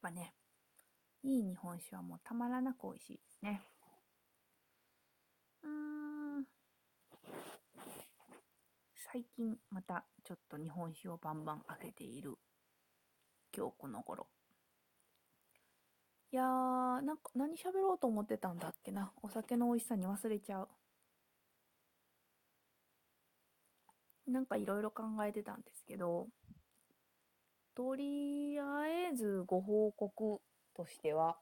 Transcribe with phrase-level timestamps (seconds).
[0.00, 0.34] ぱね、
[1.22, 3.62] いい日本酒はもうたまらなく美味しいですね。
[5.62, 6.44] うーん。
[9.12, 12.38] 最近またちょっと日本酒をバンバン開けている
[13.56, 14.28] 今日この頃。
[16.32, 16.46] いやー、
[17.04, 19.12] なんか何喋ろうと思ってたんだっけな。
[19.22, 20.68] お酒の美味しさに忘れちゃう。
[24.30, 26.28] なんかいろいろ考えてたんですけど、
[27.74, 30.40] とりあえずご報告
[30.76, 31.36] としては、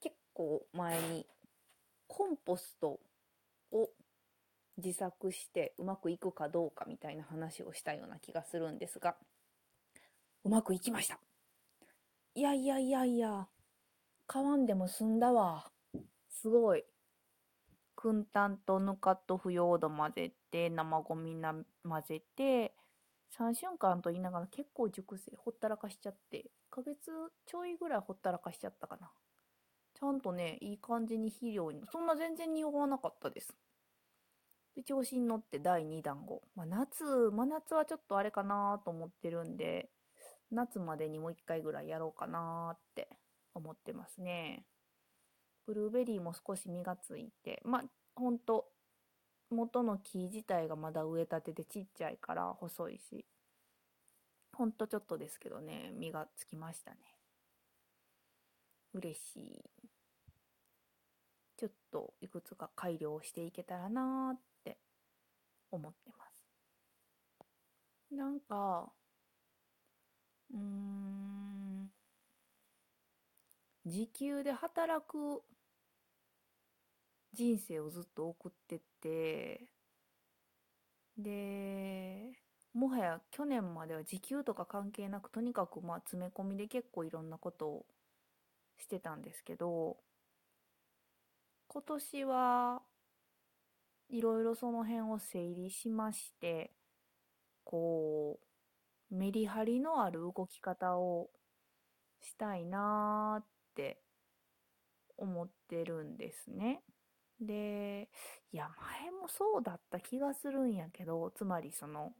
[0.00, 1.26] 結構前に
[2.06, 2.98] コンポスト
[3.72, 3.90] を
[4.76, 9.16] 自作してうまくいくかどうかみたいな話をしたような気がするんですが、
[10.44, 11.18] うまくいきました。
[12.34, 13.48] いやいやいやいや、
[14.26, 15.70] 買わんでも済んだわ。
[16.28, 16.84] すごい。
[17.96, 22.74] く炭とぬかと腐葉土混ぜて、生ゴミな混ぜて、
[23.38, 27.10] 3週間と言いながら結構熟成ほったらかしちゃって、1ヶ月
[27.46, 29.10] ちょいぐらいほったらかしちゃったかな。
[29.94, 33.54] ちゃんとね、いい感じに肥料に、そんな全然匂わなかったです。
[34.74, 36.42] で、調子に乗って第2弾を。
[36.54, 39.90] まあ、夏、真夏はちょっとあれかなと思ってるんで、
[40.50, 43.08] 夏までにもう1回ぐらいやろうかなって
[43.54, 44.64] 思ってますね。
[45.66, 47.82] ブルーベリーも少し実がついて、まあ、
[48.16, 48.66] ほんと、
[49.50, 53.26] 元の木自体がまだ植えたてでちっちゃいから細いし、
[54.52, 56.98] ほんとちょっとですけどね、実がつきましたね。
[58.94, 59.90] 嬉しい。
[61.56, 64.78] ちょっといくつか改良していけたらなーって
[65.70, 66.46] 思ってます。
[68.10, 68.92] なんか、
[70.52, 71.90] うーん、
[73.84, 75.42] 時給で働く
[77.32, 79.68] 人生をずっと送ってて、
[81.16, 82.32] で、
[82.72, 87.86] もはや去年までは時給とか関係なく、とにかくまあ詰め込みで結構いろんなことを
[88.78, 89.98] してたんですけど、
[91.68, 92.82] 今年は
[94.10, 96.72] いろいろその辺を整理しまして、
[97.64, 98.40] こ
[99.10, 101.30] う、メリハリのある動き方を
[102.20, 104.02] したいなーって
[105.16, 106.82] 思ってるんですね。
[107.40, 108.08] で、
[108.52, 108.68] いや、
[109.02, 112.14] 前もそうだった気がするんやけど、つまりその、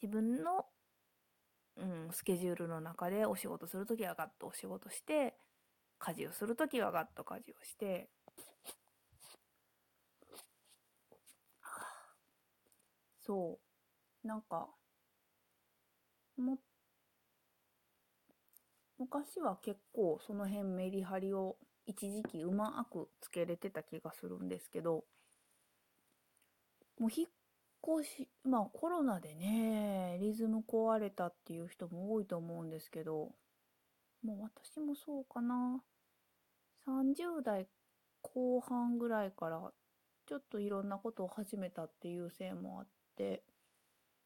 [0.00, 0.64] 自分の、
[1.76, 5.34] うん、スケジュールの中でお仕事するときはガッとお仕事して、
[5.98, 8.10] 家事をするときはガッと家事をして、
[13.20, 13.58] そ
[14.24, 14.68] う、なんか、
[16.40, 16.58] も、
[18.98, 25.04] 昔は結構その辺メリハリを一時期うまくつけれてた気がするんですけど、
[26.98, 27.28] もう引っ
[28.00, 33.30] 越し、まあコロナでね、リズム壊れたっていう人も多いと思うんですけど、
[34.24, 35.82] もう私もそうかな。
[36.88, 37.66] 30代
[38.22, 39.60] 後半ぐらいから
[40.26, 42.86] ちょっといろんなことを始めたっていうせいもあっ
[43.16, 43.42] て、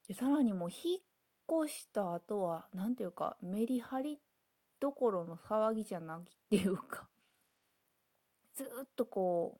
[0.09, 4.19] でさらにもう引っ越した後は、なんていうか、メリハリ
[4.81, 7.09] どころの騒ぎじゃなきっていうか
[8.65, 9.59] ずっとこ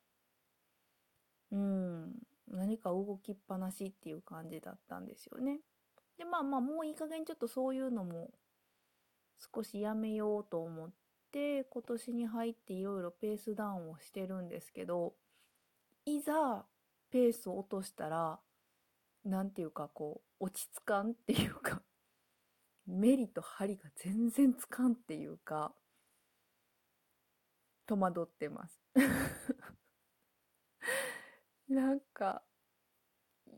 [1.51, 2.13] う、うん、
[2.49, 5.61] 何か動きっぱなしっていう感じだったんですよね。
[6.19, 8.31] で、まあまあ、もういい加減ちょっとそういうのも
[9.55, 10.91] 少しやめようと思っ
[11.33, 15.15] て、今年に入っていろいろペースダウンをしてるんですけど、
[16.05, 16.67] いざ
[17.11, 18.39] ペースを落としたら、
[19.25, 21.83] なんていうかこう、落ち着かんっていうか
[22.87, 25.73] メリと針が全然つかんっていうか、
[27.87, 28.80] 戸惑ってます
[31.69, 32.43] なんか、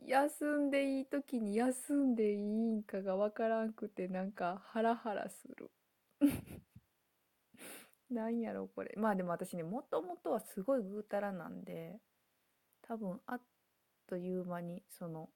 [0.06, 2.40] 休んでいい時に休んでいい
[2.72, 5.70] んかがわからんくて、なんかハラハラする。
[8.10, 8.92] なんやろ、これ。
[8.96, 11.98] まあでも私ね、もともとはすごいぐうたらなんで、
[12.82, 13.42] 多分あっ
[14.08, 15.30] という間に、その、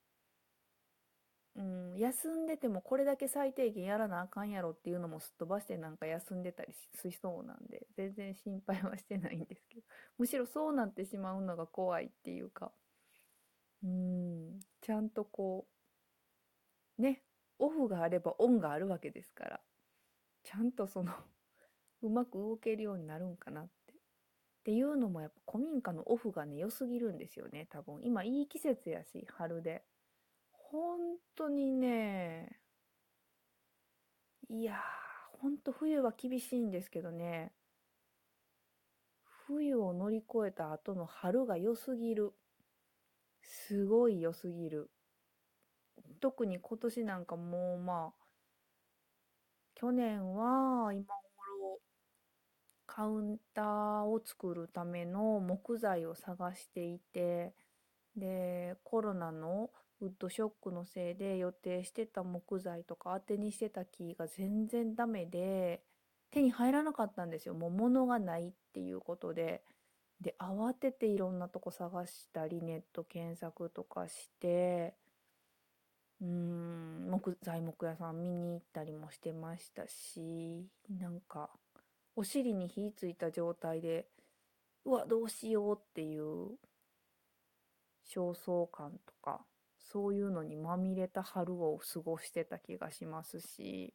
[1.56, 9.86] うん、休んでてもこれだけ最低限やらなあかんやろっていうのもすっ飛ばしてなんか休んでたりしそうなんで、全然心配はしてないんですけど、
[10.18, 12.72] むしろそうなってしまうのが怖いっていうか、
[13.82, 15.66] うん、ちゃんとこ
[16.98, 17.22] う、ね、
[17.58, 19.60] オフがあればオンがあるわけですから、
[20.42, 21.12] ちゃんとその
[22.02, 23.94] うまく動けるようになるんかなって。
[23.94, 23.98] っ
[24.66, 28.02] ていうのもやっぱ古民家のオフがね、良すぎるんですよね、多分。
[28.02, 29.84] 今いい季節やし、春で。
[30.70, 32.60] 本当にね、
[34.48, 37.52] いやー、ほんと冬は厳しいんですけどね、
[39.46, 42.32] 冬を乗り越えた後の春が良すぎる。
[43.40, 44.90] すごい良すぎる。
[46.20, 48.24] 特に今年なんかもうまあ、
[49.76, 51.80] 去年は今頃
[52.86, 57.54] カウンターを作るための木材を探していて、
[58.16, 59.70] で、コロナの
[60.00, 65.82] ウッドショックのせいで予定してた木材とか当てにしてた木が全然ダメで、
[66.30, 67.54] 手に入らなかったんですよ。
[67.54, 69.62] もう物がないっていうことで。
[70.20, 74.94] で、慌てていろんなとこ探したり、ネット検索とかして、
[76.20, 81.50] うーん、木材木屋さん見に行ったりもしてましたし、なんか、
[82.14, 84.08] お尻に火ついた状態で、
[84.84, 86.58] うわ、どうしようっていう
[88.06, 89.44] 焦燥感とか、
[89.86, 93.94] そういうのにまみれた春を過ごしてた気がしますし、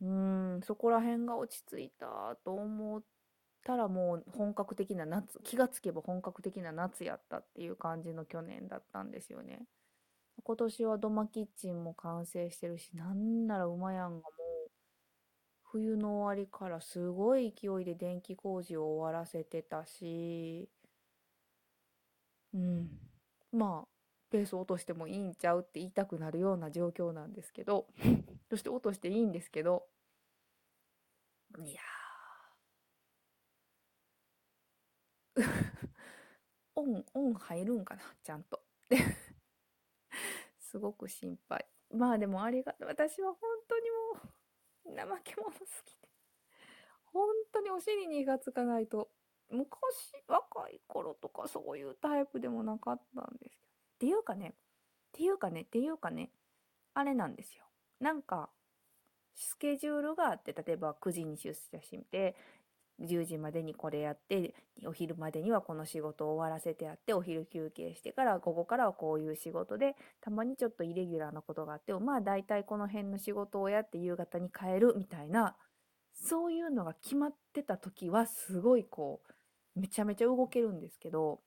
[0.00, 3.02] うーん、そこら辺が落ち着いたと思っ
[3.64, 9.66] たらもう本格的な夏、気がつけば本格的な夏やったっていう感じの去年だったんですよね。
[10.44, 14.22] 今年は土間キッチンも完成してるし、なんなら馬やんがも
[14.68, 14.70] う
[15.64, 20.70] 冬の終わりからすごい勢いで電気工事を終わらせてたし、
[22.54, 22.90] うん。
[23.52, 23.88] まあ、
[24.30, 27.86] ペース落としてもいいんちゃうって言いたくなるような状況なんですけど、
[28.50, 29.86] そして落としていいんですけど、
[31.58, 35.42] いやー
[36.76, 38.62] オン、オン入るんかなちゃんと。
[40.58, 41.66] すごく心配。
[41.90, 42.88] まあでもありがとう。
[42.88, 43.96] 私は本当にも
[44.86, 46.08] う、怠け者すぎて。
[47.06, 49.10] 本当にお尻に火がつかないと、
[49.50, 53.65] 昔、若い頃とかそういうタイプでもなかったんですけど。
[53.96, 54.52] っていうかね、っ
[55.12, 56.30] ていうかね、っていうかね、
[56.94, 57.64] あれなんですよ。
[58.00, 58.50] なんか、
[59.34, 62.36] スケジュールがあって、例えば9時に出社してみて、
[63.00, 64.54] 10時までにこれやって、
[64.86, 75.56] お昼までにはこの仕事を終わらせてやって、お昼休憩してから、午後からはこういう仕事で、たまにちょっとイレギュラーなことがあっても、まあ大体この辺の仕事をやって夕方に帰るみたいな、
[76.14, 79.20] そういうのが決まってた時は、すごいこ
[79.76, 81.40] う、めちゃめちゃ動けるんですけど、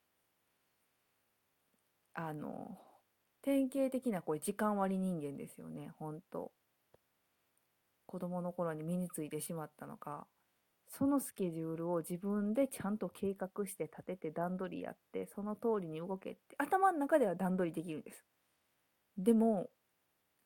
[2.21, 2.77] あの、
[3.41, 6.51] 典型的なこう時間割人間ですよね、ほんと。
[8.07, 10.27] 子供の頃に身についてしまったのか、
[10.89, 18.25] そのスケジュールを自分でちゃんと計画して立てて段取りやって、その通りに動けって、頭の中では段取りできるんです。
[19.17, 19.69] でも、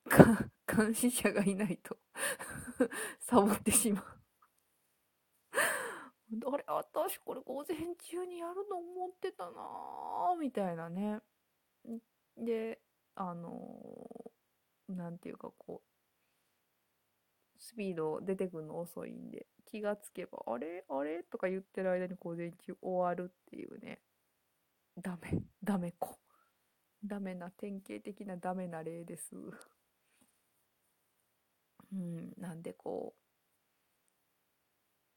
[0.67, 1.97] 監視者がいないと
[3.21, 4.05] サボってしまう
[6.45, 11.21] あれ、 私これ午前中にやると思ってたなぁ、みたいなね。
[12.37, 12.79] で、
[13.15, 20.83] あのー、なんていうかこう、スピード出てくるの遅いんで、気がつけば、あれ？
[20.89, 21.23] あれ？
[21.23, 24.01] とか言ってる間に午前中終わるっていうね。
[25.01, 26.19] ダメ、ダメ子。
[27.05, 29.35] ダメな、典型的なダメな例です。
[31.93, 33.15] うん、なんでこ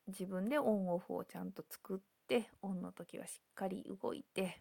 [0.06, 1.98] う、自分でオンオフをちゃんと作っ
[2.28, 4.60] て、オンの時はしっかり動いて、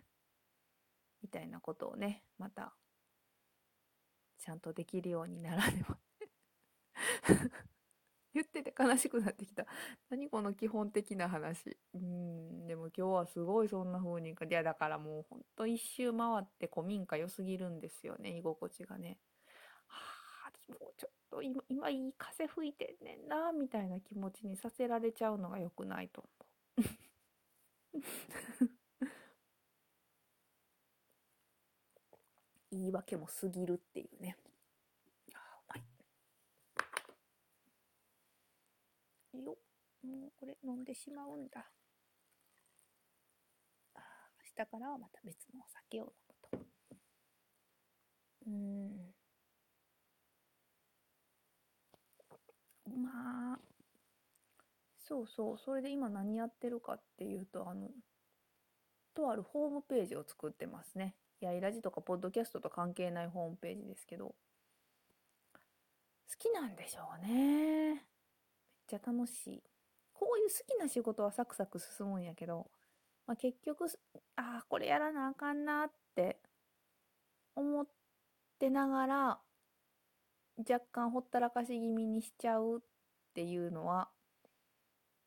[1.22, 2.76] みたいなことをね、また、
[4.40, 5.98] ちゃんとできるようにならねば
[8.34, 9.66] 言ってて悲しくなってきた。
[10.10, 11.78] 何この基本的な話。
[11.94, 19.18] うん、でも今日はすごいそんな風に、いやだからもうほんと一周回って古民家良すぎるんですよね、居心地がね。
[19.88, 26.22] はあ、もうちょっと今、今いい風吹いてんねんな、みたいな気持ちにさせられちゃうのが良くないと
[26.78, 26.96] 思う。
[32.76, 34.36] 言い訳も過ぎるっていうね。
[35.34, 35.38] あ
[35.74, 35.80] う
[39.34, 39.44] まい。
[39.44, 39.58] よ
[40.04, 41.72] もうこれ飲んでしまうんだ。
[43.96, 44.00] あ
[44.58, 46.12] 明日からはまた別のお酒を飲
[46.52, 46.66] むと。
[48.48, 49.14] うん。
[53.04, 53.60] まあ、
[55.00, 57.90] そうそう、それで今何やってるかっていうと、あの、
[59.16, 61.16] とあるホームページを作ってますね。
[61.42, 64.36] やいラジとかポッドキャストと関係ないホームページですけど、好
[66.38, 67.94] きなんでしょうね。
[67.94, 67.98] めっ
[68.88, 69.64] ちゃ楽しい。
[70.14, 72.68] こういう好きな仕事はサクサク進むんやけど、
[73.28, 73.86] まあ、結局、
[74.36, 76.38] ああ、これやらなあかんなって
[77.56, 77.88] 思っ
[78.60, 79.40] てながら、
[80.58, 82.82] 若干ほったらかし気味にしちゃうっ
[83.34, 84.10] ていうのは、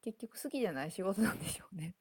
[0.03, 1.95] 結局好きじゃない仕事なんでしょうね。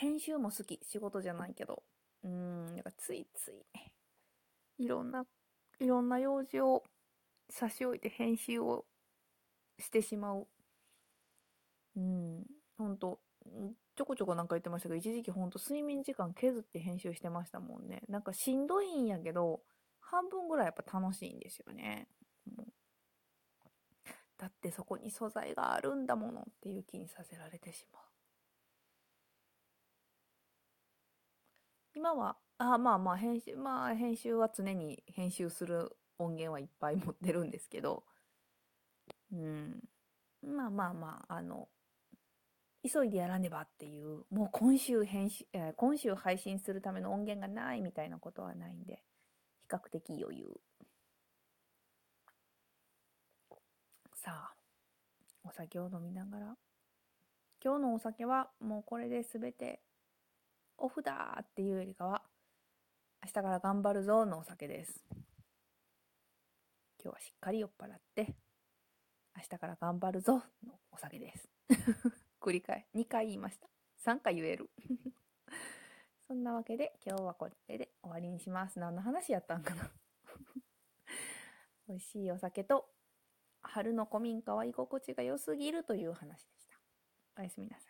[0.00, 0.80] 編集も好き。
[0.82, 1.82] 仕事じゃないけど。
[2.24, 5.24] うん、なんかついつい、いろんな、
[5.78, 6.84] いろんな用事を
[7.50, 8.86] 差し置いて編集を
[9.78, 10.48] してしまう。
[11.96, 12.46] うん、
[12.78, 13.20] ほんと、
[13.94, 18.02] ちょこちょこなんか言ってましたけど、一時期ほんと睡眠時間削って編集してましたもんね。
[18.08, 19.60] なんかしんどいんやけど、
[20.00, 22.08] 半分ぐらいやっぱ楽しいんですよね。
[24.38, 28.09] だってそこに素材があるんだものっていう気にさせられてしまう。
[32.00, 38.04] 今は、あまあまあ編集、まあ編集は常に編集する音源はいっぱい持ってるんですけど、
[39.30, 39.82] うん。
[40.42, 41.68] まあまあまあ、あの、
[42.90, 49.02] 急いでやらねばっていう、もう今週編集、えー、今週配信するための音源がないみたいなことはないんで、
[49.60, 50.58] 比較的余裕。
[54.14, 54.54] さあ、
[55.44, 56.56] お酒を飲みながら。
[57.62, 59.82] 今日のお酒はもうこれで全て
[60.80, 62.22] オフだっていうよりかは、
[63.22, 65.04] 明日から頑張るぞのお酒です。
[67.02, 68.34] 今日はしっかり酔っ払って、
[69.36, 71.48] 明日から頑張るぞのお酒です。
[72.40, 73.68] 繰り返、2回言いました。
[74.04, 74.70] 3回言える。
[76.26, 78.78] そんなわけで今日はこれで終わりにします。
[78.78, 79.90] 何の話やったんかな
[81.88, 82.88] 美味しいお酒と
[83.62, 86.78] 春の古民家は居心地が良すぎるという話でした。
[87.36, 87.89] おやすみなさ